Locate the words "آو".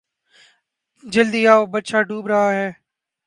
1.53-1.61